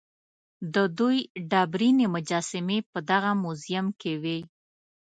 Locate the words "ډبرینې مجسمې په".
1.51-2.99